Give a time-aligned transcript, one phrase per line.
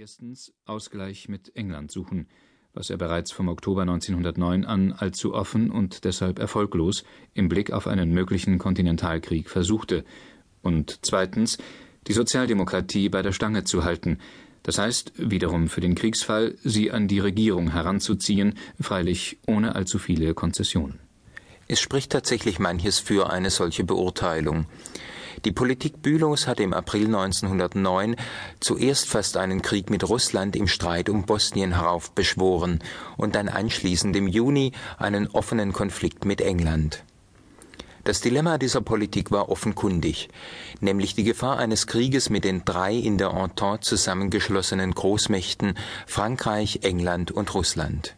[0.00, 2.28] Erstens Ausgleich mit England suchen,
[2.72, 7.02] was er bereits vom Oktober 1909 an allzu offen und deshalb erfolglos
[7.34, 10.04] im Blick auf einen möglichen Kontinentalkrieg versuchte,
[10.62, 11.58] und zweitens
[12.06, 14.18] die Sozialdemokratie bei der Stange zu halten,
[14.62, 20.32] das heißt wiederum für den Kriegsfall sie an die Regierung heranzuziehen, freilich ohne allzu viele
[20.32, 21.00] Konzessionen.
[21.66, 24.66] Es spricht tatsächlich manches für eine solche Beurteilung.
[25.44, 28.16] Die Politik Bülows hatte im April 1909
[28.58, 32.80] zuerst fast einen Krieg mit Russland im Streit um Bosnien heraufbeschworen
[33.16, 37.04] und dann anschließend im Juni einen offenen Konflikt mit England.
[38.02, 40.28] Das Dilemma dieser Politik war offenkundig,
[40.80, 45.74] nämlich die Gefahr eines Krieges mit den drei in der Entente zusammengeschlossenen Großmächten
[46.06, 48.16] Frankreich, England und Russland.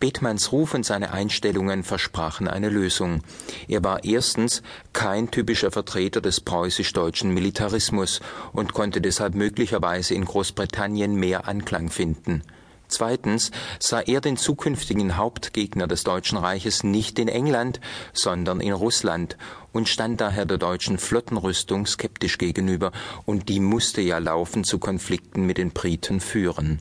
[0.00, 3.22] Bethmanns Ruf und seine Einstellungen versprachen eine Lösung.
[3.68, 8.20] Er war erstens kein typischer Vertreter des preußisch-deutschen Militarismus
[8.52, 12.42] und konnte deshalb möglicherweise in Großbritannien mehr Anklang finden.
[12.88, 17.80] Zweitens sah er den zukünftigen Hauptgegner des Deutschen Reiches nicht in England,
[18.14, 19.36] sondern in Russland
[19.72, 22.92] und stand daher der deutschen Flottenrüstung skeptisch gegenüber,
[23.26, 26.80] und die musste ja laufend zu Konflikten mit den Briten führen.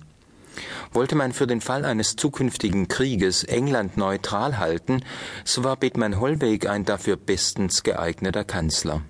[0.92, 5.04] Wollte man für den Fall eines zukünftigen Krieges England neutral halten,
[5.44, 9.02] so war Bethmann Hollweg ein dafür bestens geeigneter Kanzler.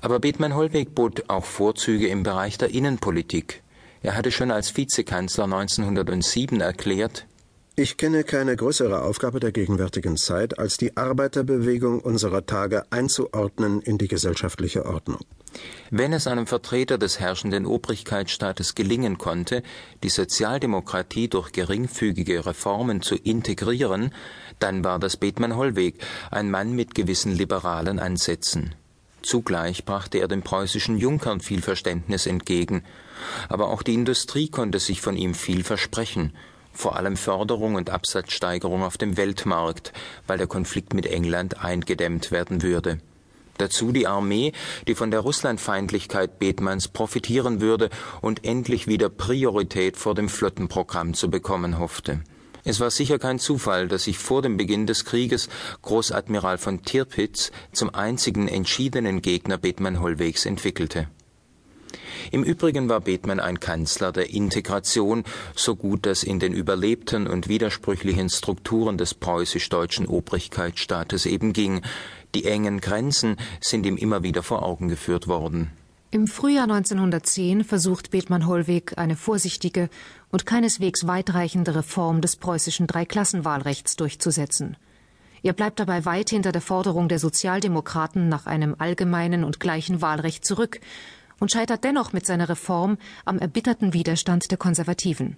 [0.00, 3.62] Aber Bethmann Hollweg bot auch Vorzüge im Bereich der Innenpolitik.
[4.02, 7.26] Er hatte schon als Vizekanzler 1907 erklärt,
[7.80, 13.98] ich kenne keine größere Aufgabe der gegenwärtigen Zeit, als die Arbeiterbewegung unserer Tage einzuordnen in
[13.98, 15.20] die gesellschaftliche Ordnung.
[15.90, 19.62] Wenn es einem Vertreter des herrschenden Obrigkeitsstaates gelingen konnte,
[20.02, 24.12] die Sozialdemokratie durch geringfügige Reformen zu integrieren,
[24.58, 25.96] dann war das Bethmann Hollweg
[26.30, 28.74] ein Mann mit gewissen liberalen Ansätzen.
[29.22, 32.84] Zugleich brachte er den preußischen Junkern viel Verständnis entgegen,
[33.48, 36.32] aber auch die Industrie konnte sich von ihm viel versprechen,
[36.72, 39.92] vor allem Förderung und Absatzsteigerung auf dem Weltmarkt,
[40.26, 42.98] weil der Konflikt mit England eingedämmt werden würde.
[43.58, 44.52] Dazu die Armee,
[44.86, 51.30] die von der Russlandfeindlichkeit Bethmanns profitieren würde und endlich wieder Priorität vor dem Flottenprogramm zu
[51.30, 52.22] bekommen hoffte.
[52.64, 55.48] Es war sicher kein Zufall, dass sich vor dem Beginn des Krieges
[55.82, 61.08] Großadmiral von Tirpitz zum einzigen entschiedenen Gegner Bethmann Hollwegs entwickelte.
[62.30, 67.48] Im Übrigen war Bethmann ein Kanzler der Integration, so gut das in den überlebten und
[67.48, 71.82] widersprüchlichen Strukturen des preußisch-deutschen Obrigkeitsstaates eben ging.
[72.34, 75.70] Die engen Grenzen sind ihm immer wieder vor Augen geführt worden.
[76.10, 79.90] Im Frühjahr 1910 versucht Bethmann Hollweg eine vorsichtige
[80.30, 84.76] und keineswegs weitreichende Reform des preußischen Dreiklassenwahlrechts durchzusetzen.
[85.42, 90.44] Er bleibt dabei weit hinter der Forderung der Sozialdemokraten nach einem allgemeinen und gleichen Wahlrecht
[90.44, 90.80] zurück
[91.40, 95.36] und scheitert dennoch mit seiner Reform am erbitterten Widerstand der Konservativen.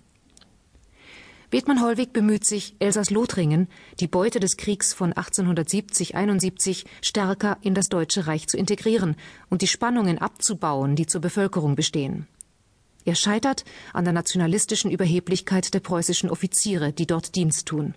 [1.51, 3.67] Bethmann Hollweg bemüht sich, Elsass-Lothringen,
[3.99, 9.17] die Beute des Kriegs von 1870-71, stärker in das Deutsche Reich zu integrieren
[9.49, 12.29] und die Spannungen abzubauen, die zur Bevölkerung bestehen.
[13.05, 17.95] Er scheitert an der nationalistischen Überheblichkeit der preußischen Offiziere, die dort Dienst tun.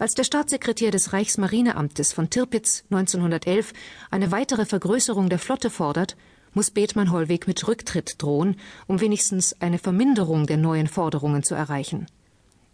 [0.00, 3.72] Als der Staatssekretär des Reichsmarineamtes von Tirpitz 1911
[4.10, 6.16] eine weitere Vergrößerung der Flotte fordert,
[6.54, 12.06] muss Bethmann Hollweg mit Rücktritt drohen, um wenigstens eine Verminderung der neuen Forderungen zu erreichen.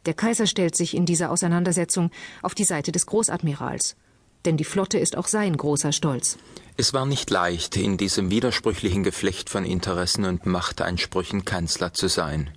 [0.06, 2.10] Der Kaiser stellt sich in dieser Auseinandersetzung
[2.42, 3.96] auf die Seite des Großadmirals.
[4.44, 6.38] Denn die Flotte ist auch sein großer Stolz.
[6.76, 12.50] Es war nicht leicht, in diesem widersprüchlichen Geflecht von Interessen und Machtansprüchen Kanzler zu sein.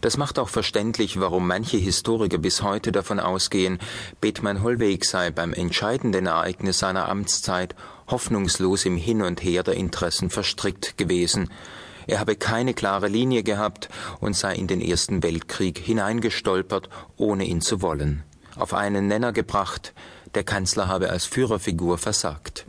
[0.00, 3.78] Das macht auch verständlich, warum manche Historiker bis heute davon ausgehen,
[4.20, 7.74] Bethmann Hollweg sei beim entscheidenden Ereignis seiner Amtszeit
[8.08, 11.50] hoffnungslos im Hin und Her der Interessen verstrickt gewesen.
[12.06, 13.88] Er habe keine klare Linie gehabt
[14.20, 18.24] und sei in den Ersten Weltkrieg hineingestolpert, ohne ihn zu wollen.
[18.56, 19.94] Auf einen Nenner gebracht,
[20.34, 22.66] der Kanzler habe als Führerfigur versagt.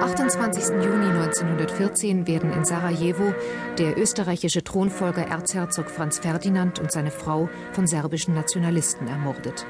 [0.00, 0.82] 28.
[0.82, 3.34] Juni 1914 werden in Sarajevo
[3.76, 9.66] der österreichische Thronfolger Erzherzog Franz Ferdinand und seine Frau von serbischen Nationalisten ermordet.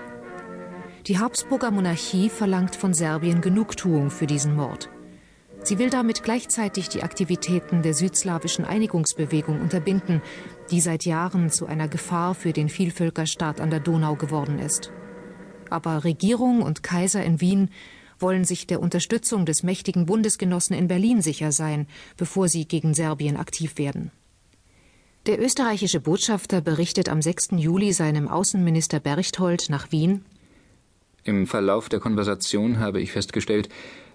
[1.09, 4.89] Die Habsburger Monarchie verlangt von Serbien Genugtuung für diesen Mord.
[5.65, 10.23] Sie will damit gleichzeitig die Aktivitäten der südslawischen Einigungsbewegung unterbinden,
[10.71, 14.93] die seit Jahren zu einer Gefahr für den Vielvölkerstaat an der Donau geworden ist.
[15.71, 17.71] Aber Regierung und Kaiser in Wien
[18.21, 21.87] wollen sich der Unterstützung des mächtigen Bundesgenossen in Berlin sicher sein,
[22.17, 24.11] bevor sie gegen Serbien aktiv werden.
[25.27, 27.51] Der österreichische Botschafter berichtet am 6.
[27.57, 30.25] Juli seinem Außenminister Berchtold nach Wien
[31.25, 33.69] Im Verlauf der Konversation habe ich festgestellt,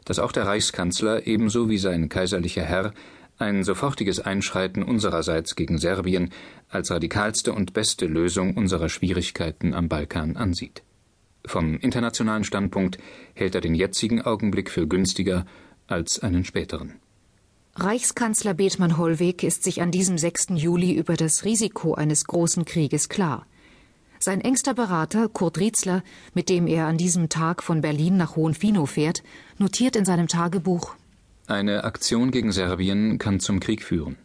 [0.05, 2.93] dass auch der Reichskanzler ebenso wie sein kaiserlicher Herr
[3.37, 6.31] ein sofortiges Einschreiten unsererseits gegen Serbien
[6.69, 10.83] als radikalste und beste Lösung unserer Schwierigkeiten am Balkan ansieht.
[11.47, 12.97] Vom internationalen Standpunkt
[13.33, 15.45] hält er den jetzigen Augenblick für günstiger
[15.87, 16.95] als einen späteren.
[17.75, 20.47] Reichskanzler Bethmann Hollweg ist sich an diesem 6.
[20.55, 23.45] Juli über das Risiko eines großen Krieges klar.
[24.17, 26.01] Sein engster Berater, Kurt Rietzler,
[26.33, 29.23] mit dem er an diesem Tag von Berlin nach Hohenfinow fährt,
[29.57, 30.95] notiert in seinem Tagebuch
[31.47, 34.15] Eine Aktion gegen Serbien kann zum Krieg führen.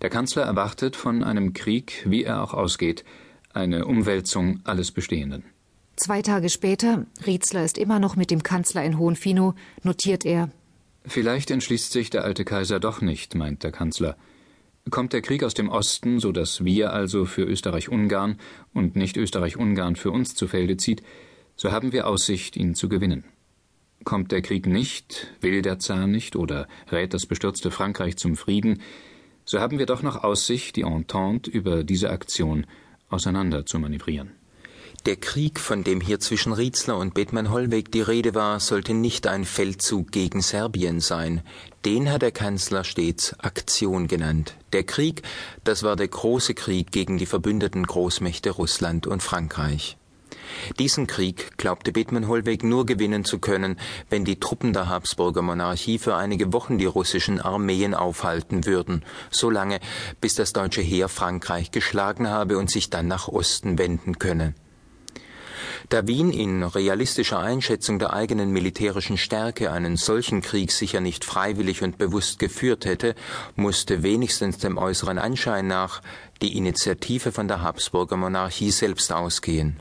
[0.00, 3.04] Der Kanzler erwartet von einem Krieg, wie er auch ausgeht,
[3.52, 5.44] eine Umwälzung alles Bestehenden.
[5.96, 10.50] Zwei Tage später, Rietzler ist immer noch mit dem Kanzler in Hohenfinow, notiert er
[11.06, 14.16] Vielleicht entschließt sich der alte Kaiser doch nicht, meint der Kanzler.
[14.90, 18.38] Kommt der Krieg aus dem Osten, so dass wir also für Österreich-Ungarn
[18.74, 21.02] und nicht Österreich-Ungarn für uns zu Felde zieht,
[21.54, 23.24] so haben wir Aussicht, ihn zu gewinnen.
[24.04, 28.82] Kommt der Krieg nicht, will der Zar nicht oder rät das bestürzte Frankreich zum Frieden,
[29.44, 32.66] so haben wir doch noch Aussicht, die Entente über diese Aktion
[33.08, 34.32] auseinander zu manövrieren.
[35.06, 39.44] Der Krieg, von dem hier zwischen Rietzler und Bethmann-Hollweg die Rede war, sollte nicht ein
[39.44, 41.42] Feldzug gegen Serbien sein.
[41.84, 44.56] Den hat der Kanzler stets Aktion genannt.
[44.72, 45.22] Der Krieg,
[45.62, 49.96] das war der große Krieg gegen die verbündeten Großmächte Russland und Frankreich.
[50.80, 53.78] Diesen Krieg glaubte Bethmann-Hollweg nur gewinnen zu können,
[54.10, 59.50] wenn die Truppen der Habsburger Monarchie für einige Wochen die russischen Armeen aufhalten würden, so
[59.50, 59.78] lange,
[60.20, 64.54] bis das deutsche Heer Frankreich geschlagen habe und sich dann nach Osten wenden könne.
[65.88, 71.82] Da Wien in realistischer Einschätzung der eigenen militärischen Stärke einen solchen Krieg sicher nicht freiwillig
[71.82, 73.14] und bewusst geführt hätte,
[73.54, 76.02] musste wenigstens dem äußeren Anschein nach
[76.42, 79.76] die Initiative von der Habsburger Monarchie selbst ausgehen.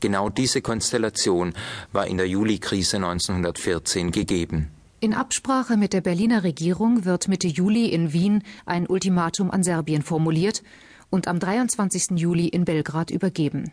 [0.00, 1.54] Genau diese Konstellation
[1.90, 4.70] war in der Julikrise 1914 gegeben.
[5.00, 10.02] In Absprache mit der Berliner Regierung wird Mitte Juli in Wien ein Ultimatum an Serbien
[10.02, 10.62] formuliert
[11.08, 12.18] und am 23.
[12.18, 13.72] Juli in Belgrad übergeben.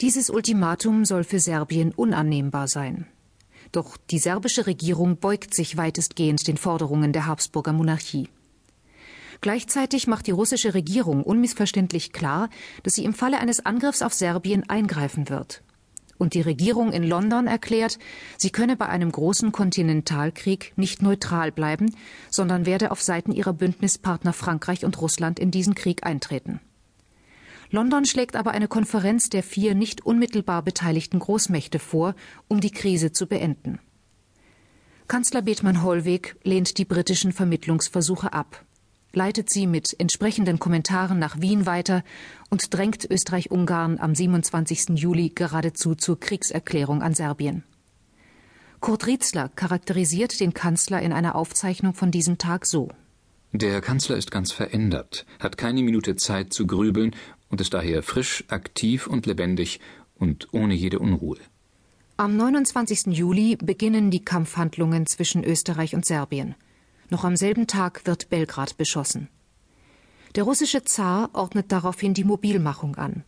[0.00, 3.06] Dieses Ultimatum soll für Serbien unannehmbar sein.
[3.70, 8.30] Doch die serbische Regierung beugt sich weitestgehend den Forderungen der Habsburger Monarchie.
[9.42, 12.48] Gleichzeitig macht die russische Regierung unmissverständlich klar,
[12.82, 15.62] dass sie im Falle eines Angriffs auf Serbien eingreifen wird.
[16.16, 17.98] Und die Regierung in London erklärt,
[18.38, 21.94] sie könne bei einem großen Kontinentalkrieg nicht neutral bleiben,
[22.30, 26.60] sondern werde auf Seiten ihrer Bündnispartner Frankreich und Russland in diesen Krieg eintreten.
[27.70, 32.14] London schlägt aber eine Konferenz der vier nicht unmittelbar beteiligten Großmächte vor,
[32.48, 33.78] um die Krise zu beenden.
[35.06, 38.64] Kanzler Bethmann Hollweg lehnt die britischen Vermittlungsversuche ab,
[39.12, 42.04] leitet sie mit entsprechenden Kommentaren nach Wien weiter
[42.48, 44.90] und drängt Österreich-Ungarn am 27.
[44.90, 47.64] Juli geradezu zur Kriegserklärung an Serbien.
[48.80, 52.88] Kurt Rietzler charakterisiert den Kanzler in einer Aufzeichnung von diesem Tag so.
[53.52, 57.16] Der Kanzler ist ganz verändert, hat keine Minute Zeit zu grübeln
[57.50, 59.80] und ist daher frisch, aktiv und lebendig
[60.14, 61.38] und ohne jede Unruhe.
[62.16, 63.06] Am 29.
[63.06, 66.54] Juli beginnen die Kampfhandlungen zwischen Österreich und Serbien.
[67.10, 69.28] Noch am selben Tag wird Belgrad beschossen.
[70.36, 73.24] Der russische Zar ordnet daraufhin die Mobilmachung an.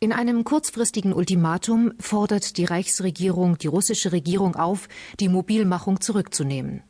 [0.00, 6.82] In einem kurzfristigen Ultimatum fordert die Reichsregierung die russische Regierung auf, die Mobilmachung zurückzunehmen.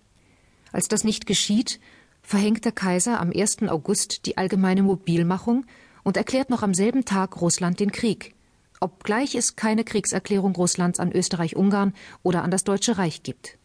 [0.72, 1.80] Als das nicht geschieht,
[2.22, 3.62] verhängt der Kaiser am 1.
[3.68, 5.66] August die allgemeine Mobilmachung
[6.02, 8.34] und erklärt noch am selben Tag Russland den Krieg,
[8.80, 13.58] obgleich es keine Kriegserklärung Russlands an Österreich-Ungarn oder an das Deutsche Reich gibt.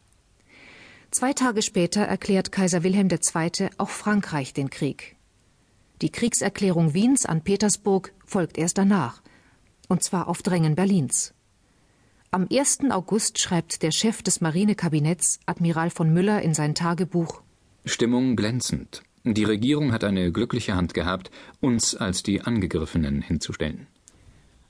[1.12, 3.70] Zwei Tage später erklärt Kaiser Wilhelm II.
[3.78, 5.16] auch Frankreich den Krieg.
[6.02, 9.22] Die Kriegserklärung Wiens an Petersburg folgt erst danach,
[9.88, 11.34] und zwar auf Drängen Berlins.
[12.32, 12.92] Am 1.
[12.92, 17.42] August schreibt der Chef des Marinekabinetts, Admiral von Müller, in sein Tagebuch
[17.86, 19.04] Stimmung glänzend.
[19.28, 23.88] Die Regierung hat eine glückliche Hand gehabt, uns als die Angegriffenen hinzustellen.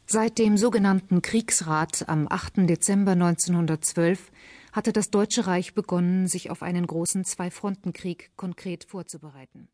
[0.05, 2.67] Seit dem sogenannten Kriegsrat am 8.
[2.69, 4.31] Dezember 1912
[4.71, 9.67] hatte das Deutsche Reich begonnen, sich auf einen großen Zwei-Fronten-Krieg konkret vorzubereiten